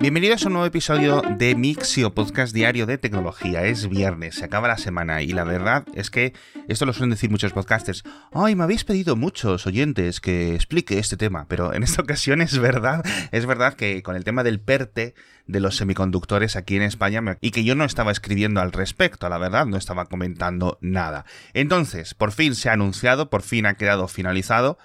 [0.00, 3.66] Bienvenidos a un nuevo episodio de Mixio, podcast diario de tecnología.
[3.66, 6.32] Es viernes, se acaba la semana y la verdad es que
[6.68, 8.02] esto lo suelen decir muchos podcasters.
[8.32, 12.58] Ay, me habéis pedido muchos oyentes que explique este tema, pero en esta ocasión es
[12.58, 15.14] verdad, es verdad que con el tema del PERTE
[15.46, 19.36] de los semiconductores aquí en España y que yo no estaba escribiendo al respecto, la
[19.36, 21.26] verdad, no estaba comentando nada.
[21.52, 24.78] Entonces, por fin se ha anunciado, por fin ha quedado finalizado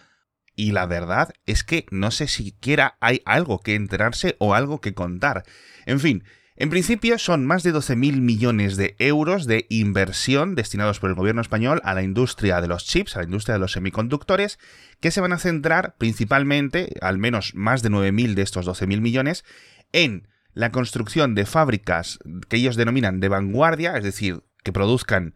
[0.55, 4.93] y la verdad es que no sé siquiera hay algo que enterarse o algo que
[4.93, 5.43] contar.
[5.85, 6.23] En fin,
[6.57, 11.41] en principio son más de 12.000 millones de euros de inversión destinados por el gobierno
[11.41, 14.57] español a la industria de los chips, a la industria de los semiconductores,
[15.01, 19.43] que se van a centrar principalmente, al menos más de 9.000 de estos 12.000 millones,
[19.91, 25.35] en la construcción de fábricas que ellos denominan de vanguardia, es decir, que produzcan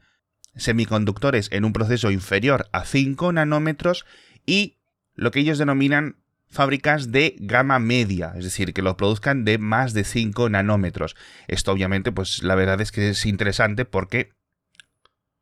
[0.56, 4.06] semiconductores en un proceso inferior a 5 nanómetros
[4.46, 4.79] y
[5.20, 6.16] lo que ellos denominan
[6.50, 11.16] fábricas de gama media, es decir, que lo produzcan de más de 5 nanómetros.
[11.48, 14.32] Esto obviamente, pues la verdad es que es interesante porque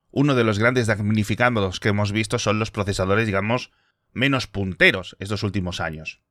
[0.10, 3.72] uno de los grandes damnificados que hemos visto son los procesadores, digamos,
[4.14, 6.22] menos punteros estos últimos años.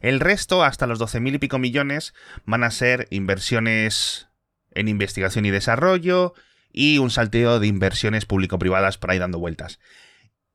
[0.00, 4.28] El resto, hasta los 12.000 y pico millones, van a ser inversiones
[4.70, 6.34] en investigación y desarrollo
[6.70, 9.80] y un salteo de inversiones público-privadas por ahí dando vueltas.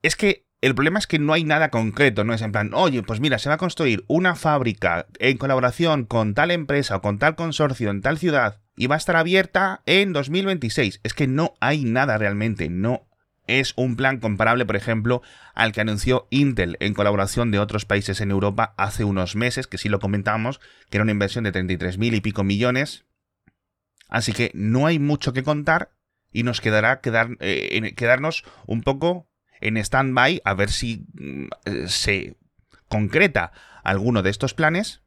[0.01, 3.01] Es que el problema es que no hay nada concreto, no es en plan, oye,
[3.01, 7.17] pues mira, se va a construir una fábrica en colaboración con tal empresa o con
[7.17, 11.01] tal consorcio en tal ciudad y va a estar abierta en 2026.
[11.03, 13.07] Es que no hay nada realmente, no
[13.47, 15.21] es un plan comparable, por ejemplo,
[15.55, 19.77] al que anunció Intel en colaboración de otros países en Europa hace unos meses, que
[19.77, 23.05] sí lo comentamos, que era una inversión de 33 y pico millones.
[24.07, 25.91] Así que no hay mucho que contar
[26.31, 29.27] y nos quedará quedar, eh, quedarnos un poco
[29.61, 32.37] en stand-by a ver si mm, eh, se
[32.87, 33.51] concreta
[33.83, 35.01] alguno de estos planes,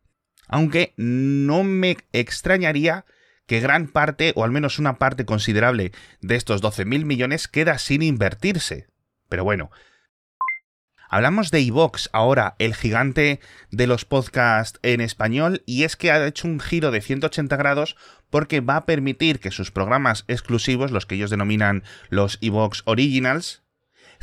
[0.49, 3.05] aunque no me extrañaría
[3.47, 8.03] que gran parte, o al menos una parte considerable de estos 12.000 millones queda sin
[8.03, 8.87] invertirse.
[9.29, 9.71] Pero bueno.
[11.11, 13.39] Hablamos de iVox ahora, el gigante
[13.71, 17.97] de los podcasts en español, y es que ha hecho un giro de 180 grados
[18.31, 23.64] porque va a permitir que sus programas exclusivos, los que ellos denominan los iVox Originals,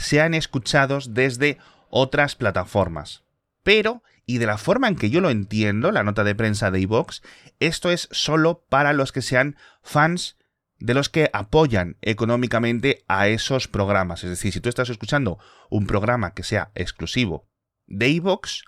[0.02, 1.58] sean escuchados desde
[1.90, 3.24] otras plataformas.
[3.64, 6.82] Pero, y de la forma en que yo lo entiendo, la nota de prensa de
[6.82, 7.22] iVox,
[7.60, 10.38] esto es solo para los que sean fans
[10.80, 14.24] de los que apoyan económicamente a esos programas.
[14.24, 15.38] Es decir, si tú estás escuchando
[15.70, 17.48] un programa que sea exclusivo
[17.86, 18.64] de iVox,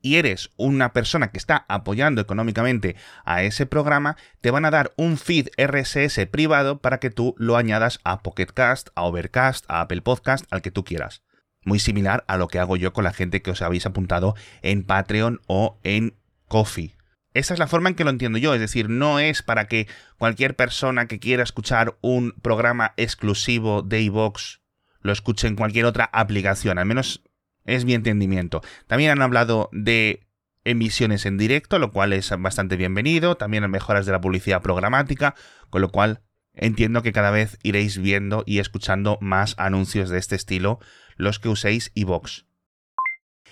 [0.00, 4.92] y eres una persona que está apoyando económicamente a ese programa, te van a dar
[4.96, 10.02] un feed RSS privado para que tú lo añadas a Pocketcast, a Overcast, a Apple
[10.02, 11.22] Podcast, al que tú quieras.
[11.64, 14.84] Muy similar a lo que hago yo con la gente que os habéis apuntado en
[14.84, 16.16] Patreon o en
[16.46, 16.96] Coffee.
[17.34, 19.86] Esa es la forma en que lo entiendo yo, es decir, no es para que
[20.16, 24.60] cualquier persona que quiera escuchar un programa exclusivo de iVox
[25.00, 27.22] lo escuche en cualquier otra aplicación, al menos
[27.68, 28.62] es mi entendimiento.
[28.86, 30.26] También han hablado de
[30.64, 33.36] emisiones en directo, lo cual es bastante bienvenido.
[33.36, 35.34] También mejoras de la publicidad programática,
[35.70, 36.22] con lo cual
[36.54, 40.80] entiendo que cada vez iréis viendo y escuchando más anuncios de este estilo
[41.16, 42.46] los que uséis iVox.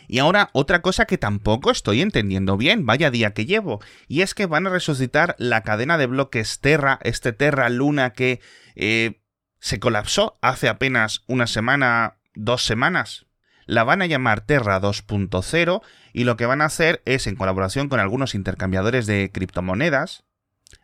[0.08, 4.34] Y ahora otra cosa que tampoco estoy entendiendo bien, vaya día que llevo, y es
[4.34, 8.40] que van a resucitar la cadena de bloques Terra, este Terra Luna que
[8.76, 9.20] eh,
[9.58, 13.25] se colapsó hace apenas una semana, dos semanas,
[13.66, 15.82] la van a llamar Terra 2.0
[16.12, 20.24] y lo que van a hacer es, en colaboración con algunos intercambiadores de criptomonedas,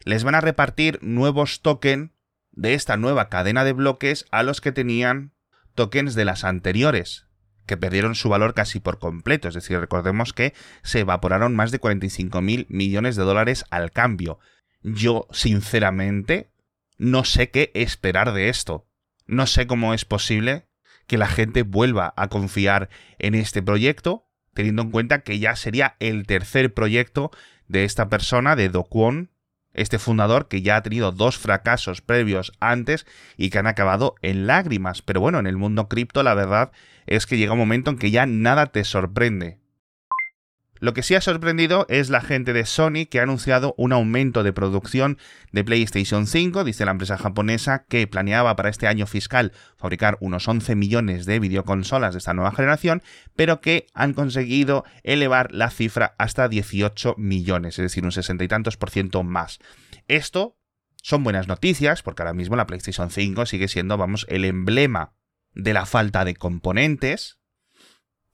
[0.05, 2.11] les van a repartir nuevos tokens
[2.51, 5.33] de esta nueva cadena de bloques a los que tenían
[5.75, 7.27] tokens de las anteriores,
[7.67, 9.49] que perdieron su valor casi por completo.
[9.49, 14.39] Es decir, recordemos que se evaporaron más de 45 mil millones de dólares al cambio.
[14.83, 16.53] Yo, sinceramente,
[16.99, 18.87] no sé qué esperar de esto.
[19.27, 20.67] No sé cómo es posible
[21.13, 25.95] que la gente vuelva a confiar en este proyecto, teniendo en cuenta que ya sería
[26.01, 27.31] el tercer proyecto
[27.69, 29.31] de esta persona, de Do Kwon,
[29.75, 33.05] este fundador que ya ha tenido dos fracasos previos antes
[33.37, 35.03] y que han acabado en lágrimas.
[35.03, 36.73] Pero bueno, en el mundo cripto la verdad
[37.05, 39.61] es que llega un momento en que ya nada te sorprende.
[40.83, 44.43] Lo que sí ha sorprendido es la gente de Sony que ha anunciado un aumento
[44.43, 45.17] de producción
[45.53, 50.49] de PlayStation 5, dice la empresa japonesa que planeaba para este año fiscal fabricar unos
[50.49, 53.01] 11 millones de videoconsolas de esta nueva generación,
[53.37, 58.49] pero que han conseguido elevar la cifra hasta 18 millones, es decir, un sesenta y
[58.49, 59.61] tantos por ciento más.
[60.09, 60.59] Esto
[60.97, 65.15] son buenas noticias porque ahora mismo la PlayStation 5 sigue siendo, vamos, el emblema
[65.55, 67.39] de la falta de componentes,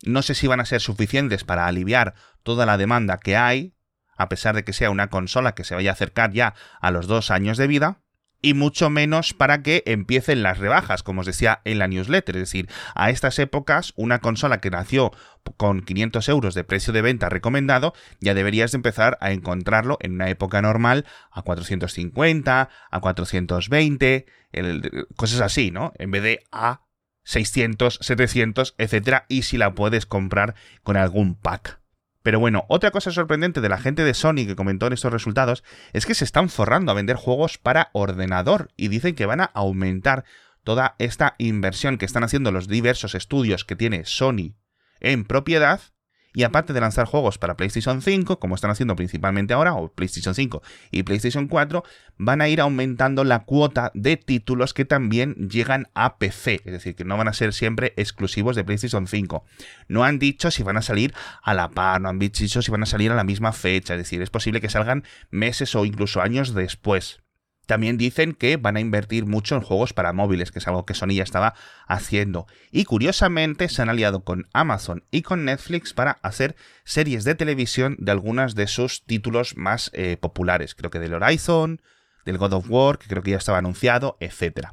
[0.04, 3.74] no sé si van a ser suficientes para aliviar toda la demanda que hay.
[4.20, 7.06] a pesar de que sea una consola que se vaya a acercar ya a los
[7.06, 8.00] dos años de vida,
[8.40, 12.36] y mucho menos para que empiecen las rebajas, como os decía en la newsletter.
[12.36, 15.12] Es decir, a estas épocas, una consola que nació
[15.56, 20.14] con 500 euros de precio de venta recomendado, ya deberías de empezar a encontrarlo en
[20.14, 24.26] una época normal a 450, a 420,
[25.16, 25.92] cosas así, ¿no?
[25.98, 26.82] En vez de a
[27.28, 31.78] 600, 700, etcétera, y si la puedes comprar con algún pack.
[32.22, 35.62] Pero bueno, otra cosa sorprendente de la gente de Sony que comentó en estos resultados
[35.92, 39.44] es que se están forrando a vender juegos para ordenador y dicen que van a
[39.44, 40.24] aumentar
[40.64, 44.54] toda esta inversión que están haciendo los diversos estudios que tiene Sony
[44.98, 45.82] en propiedad
[46.38, 50.36] y aparte de lanzar juegos para PlayStation 5, como están haciendo principalmente ahora, o PlayStation
[50.36, 50.62] 5
[50.92, 51.82] y PlayStation 4,
[52.16, 56.60] van a ir aumentando la cuota de títulos que también llegan a PC.
[56.64, 59.44] Es decir, que no van a ser siempre exclusivos de PlayStation 5.
[59.88, 61.12] No han dicho si van a salir
[61.42, 63.94] a la par, no han dicho si van a salir a la misma fecha.
[63.94, 65.02] Es decir, es posible que salgan
[65.32, 67.18] meses o incluso años después.
[67.68, 70.94] También dicen que van a invertir mucho en juegos para móviles, que es algo que
[70.94, 71.52] Sony ya estaba
[71.86, 72.46] haciendo.
[72.72, 77.96] Y curiosamente se han aliado con Amazon y con Netflix para hacer series de televisión
[77.98, 80.74] de algunas de sus títulos más eh, populares.
[80.74, 81.82] Creo que del Horizon,
[82.24, 84.68] del God of War, que creo que ya estaba anunciado, etc.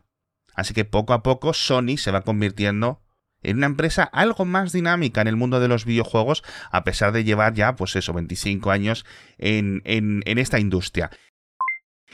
[0.53, 3.01] Así que poco a poco Sony se va convirtiendo
[3.44, 7.25] en una empresa algo más dinámica en el mundo de los videojuegos, a pesar de
[7.25, 9.06] llevar ya, pues eso, 25 años
[9.38, 11.12] en, en esta industria.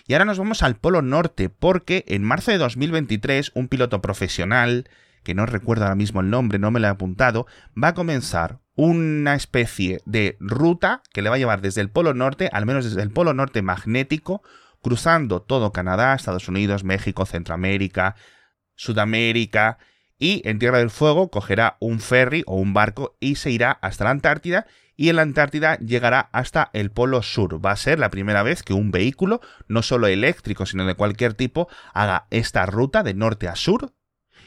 [0.07, 4.89] Y ahora nos vamos al Polo Norte, porque en marzo de 2023 un piloto profesional,
[5.23, 7.45] que no recuerdo ahora mismo el nombre, no me lo he apuntado,
[7.81, 12.13] va a comenzar una especie de ruta que le va a llevar desde el Polo
[12.13, 14.41] Norte, al menos desde el Polo Norte magnético,
[14.81, 18.15] cruzando todo Canadá, Estados Unidos, México, Centroamérica,
[18.75, 19.77] Sudamérica,
[20.21, 24.03] y en Tierra del Fuego cogerá un ferry o un barco y se irá hasta
[24.03, 27.65] la Antártida y en la Antártida llegará hasta el Polo Sur.
[27.65, 31.33] Va a ser la primera vez que un vehículo, no solo eléctrico, sino de cualquier
[31.33, 33.93] tipo, haga esta ruta de norte a sur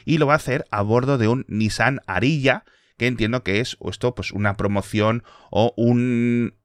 [0.05, 2.63] y lo va a hacer a bordo de un Nissan Arilla,
[2.97, 6.55] que entiendo que es esto pues una promoción o un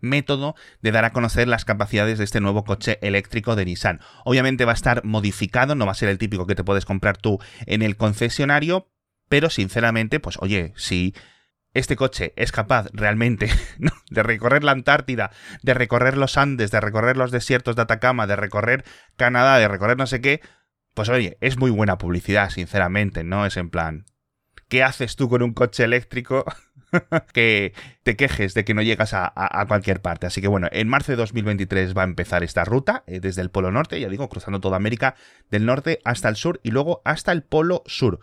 [0.00, 4.00] método de dar a conocer las capacidades de este nuevo coche eléctrico de Nissan.
[4.24, 7.16] Obviamente va a estar modificado, no va a ser el típico que te puedes comprar
[7.16, 8.90] tú en el concesionario,
[9.28, 11.14] pero sinceramente, pues oye, si
[11.74, 13.50] este coche es capaz realmente
[14.10, 15.30] de recorrer la Antártida,
[15.62, 18.84] de recorrer los Andes, de recorrer los desiertos de Atacama, de recorrer
[19.16, 20.40] Canadá, de recorrer no sé qué,
[20.94, 23.44] pues oye, es muy buena publicidad, sinceramente, ¿no?
[23.44, 24.06] Es en plan,
[24.68, 26.44] ¿qué haces tú con un coche eléctrico
[27.32, 30.26] que te quejes de que no llegas a, cualquier parte?
[30.26, 33.50] Así que bueno, en marzo de 2023 va a empezar esta ruta eh, desde el
[33.50, 35.14] Polo Norte, ya digo, cruzando toda América
[35.50, 38.20] del Norte hasta el sur y luego hasta el Polo Sur.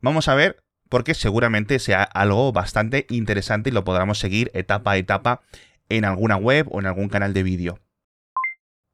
[0.00, 4.96] Vamos a ver porque seguramente sea algo bastante interesante y lo podamos seguir etapa a
[4.96, 5.42] etapa
[5.88, 7.80] en alguna web o en algún canal de vídeo.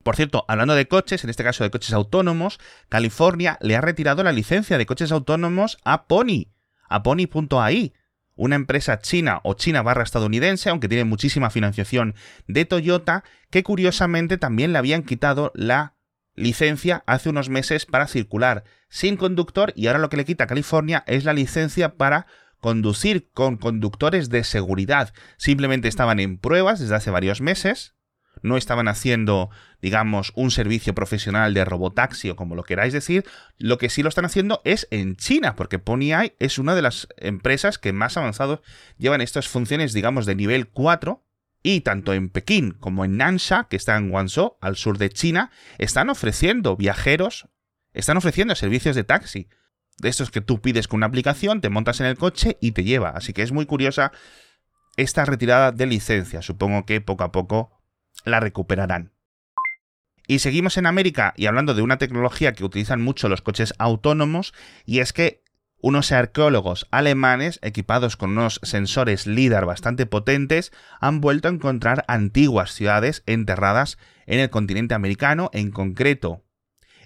[0.03, 2.59] Por cierto, hablando de coches, en este caso de coches autónomos,
[2.89, 6.49] California le ha retirado la licencia de coches autónomos a Pony,
[6.89, 7.93] a Pony.ai,
[8.35, 12.15] una empresa china o china barra estadounidense, aunque tiene muchísima financiación
[12.47, 15.95] de Toyota, que curiosamente también le habían quitado la
[16.35, 20.47] licencia hace unos meses para circular sin conductor y ahora lo que le quita a
[20.47, 22.27] California es la licencia para
[22.59, 25.13] conducir con conductores de seguridad.
[25.37, 27.95] Simplemente estaban en pruebas desde hace varios meses,
[28.43, 29.51] no estaban haciendo,
[29.81, 33.25] digamos, un servicio profesional de robotaxi o como lo queráis decir,
[33.59, 37.09] lo que sí lo están haciendo es en China, porque PonyEye es una de las
[37.17, 38.61] empresas que más avanzados
[38.99, 41.25] llevan estas funciones, digamos, de nivel 4
[41.63, 45.51] y tanto en Pekín como en Nansha, que está en Guangzhou, al sur de China,
[45.79, 47.49] están ofreciendo viajeros,
[47.93, 49.49] están ofreciendo servicios de taxi.
[49.99, 52.83] De estos que tú pides con una aplicación, te montas en el coche y te
[52.83, 53.11] lleva.
[53.11, 54.11] Así que es muy curiosa
[54.97, 56.43] esta retirada de licencia.
[56.43, 57.82] Supongo que poco a poco
[58.25, 59.13] la recuperarán.
[60.27, 64.55] Y seguimos en América y hablando de una tecnología que utilizan mucho los coches autónomos,
[64.85, 65.43] y es que
[65.81, 72.71] unos arqueólogos alemanes, equipados con unos sensores LIDAR bastante potentes, han vuelto a encontrar antiguas
[72.73, 76.45] ciudades enterradas en el continente americano, en concreto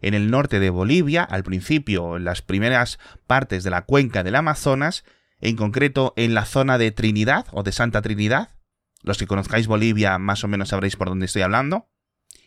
[0.02, 4.35] en el norte de Bolivia, al principio en las primeras partes de la cuenca del
[4.35, 5.04] Amazonas,
[5.40, 8.50] en concreto en la zona de Trinidad o de Santa Trinidad.
[9.06, 11.88] Los que conozcáis Bolivia más o menos sabréis por dónde estoy hablando.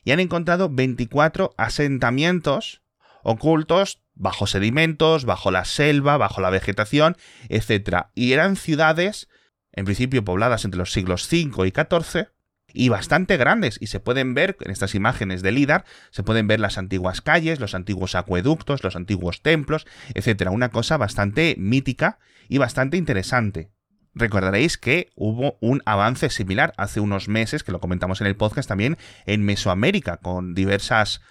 [0.03, 2.83] Y han encontrado 24 asentamientos
[3.23, 7.15] ocultos bajo sedimentos, bajo la selva, bajo la vegetación,
[7.47, 8.07] etc.
[8.13, 9.29] Y eran ciudades,
[9.71, 12.27] en principio pobladas entre los siglos V y XIV,
[12.73, 16.59] y bastante grandes, y se pueden ver en estas imágenes de LIDAR, se pueden ver
[16.59, 20.49] las antiguas calles, los antiguos acueductos, los antiguos templos, etc.
[20.51, 23.71] Una cosa bastante mítica y bastante interesante.
[24.19, 28.67] Recordaréis que hubo un avance similar hace unos meses, que lo comentamos en el podcast
[28.67, 31.21] también, en Mesoamérica, con diversas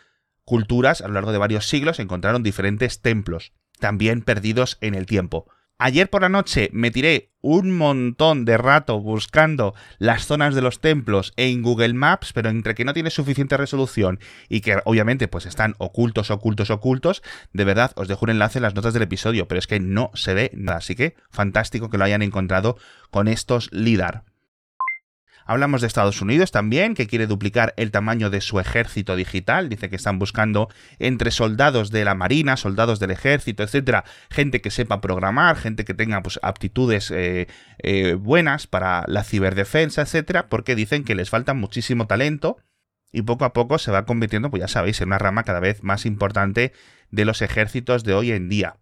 [0.45, 5.47] culturas a lo largo de varios siglos encontraron diferentes templos, también perdidos en el tiempo.
[5.81, 10.81] Ayer por la noche me tiré un montón de rato buscando las zonas de los
[10.81, 14.19] templos en Google Maps, pero entre que no tiene suficiente resolución
[14.49, 18.65] y que obviamente pues están ocultos, ocultos, ocultos, de verdad os dejo un enlace en
[18.65, 21.99] las notas del episodio, pero es que no se ve nada, así que fantástico que
[21.99, 22.77] lo hayan encontrado
[23.13, 24.25] con estos LIDAR.
[25.51, 29.71] Hablamos de Estados Unidos también, que quiere duplicar el tamaño de su ejército digital.
[29.71, 34.71] Dice que están buscando entre soldados de la Marina, soldados del ejército, etcétera, gente que
[34.71, 40.75] sepa programar, gente que tenga pues, aptitudes eh, eh, buenas para la ciberdefensa, etcétera, porque
[40.75, 42.59] dicen que les falta muchísimo talento
[43.11, 45.83] y poco a poco se va convirtiendo, pues ya sabéis, en una rama cada vez
[45.83, 46.75] más importante
[47.11, 48.77] de los ejércitos de hoy en día.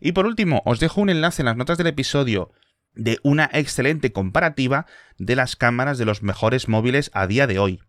[0.00, 2.50] Y por último, os dejo un enlace en las notas del episodio
[2.94, 4.86] de una excelente comparativa
[5.18, 7.80] de las cámaras de los mejores móviles a día de hoy.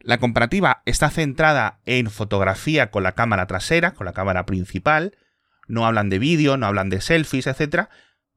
[0.00, 5.16] La comparativa está centrada en fotografía con la cámara trasera, con la cámara principal,
[5.66, 7.88] no hablan de vídeo, no hablan de selfies, etc.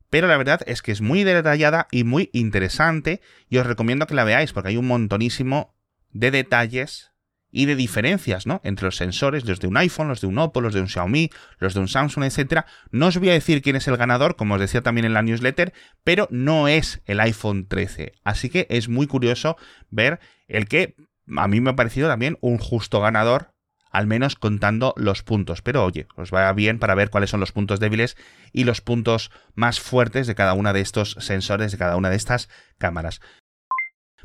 [0.09, 4.15] Pero la verdad es que es muy detallada y muy interesante y os recomiendo que
[4.15, 5.75] la veáis porque hay un montonísimo
[6.11, 7.11] de detalles
[7.51, 8.61] y de diferencias, ¿no?
[8.63, 11.29] Entre los sensores, los de un iPhone, los de un Oppo, los de un Xiaomi,
[11.59, 12.65] los de un Samsung, etcétera.
[12.91, 15.21] No os voy a decir quién es el ganador, como os decía también en la
[15.21, 15.73] newsletter,
[16.03, 18.13] pero no es el iPhone 13.
[18.23, 19.57] Así que es muy curioso
[19.89, 20.95] ver el que
[21.35, 23.53] a mí me ha parecido también un justo ganador,
[23.91, 25.61] al menos contando los puntos.
[25.61, 28.17] Pero oye, os va bien para ver cuáles son los puntos débiles
[28.51, 32.17] y los puntos más fuertes de cada una de estos sensores, de cada una de
[32.17, 33.21] estas cámaras.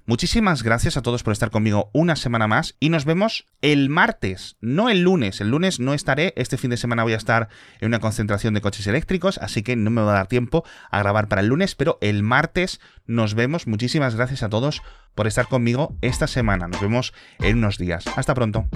[0.05, 4.57] Muchísimas gracias a todos por estar conmigo una semana más y nos vemos el martes,
[4.61, 5.41] no el lunes.
[5.41, 7.49] El lunes no estaré, este fin de semana voy a estar
[7.81, 10.99] en una concentración de coches eléctricos, así que no me va a dar tiempo a
[10.99, 13.69] grabar para el lunes, pero el martes nos vemos.
[13.69, 14.83] Muchísimas gracias a todos
[15.15, 16.67] por estar conmigo esta semana.
[16.67, 18.05] Nos vemos en unos días.
[18.17, 18.67] Hasta pronto.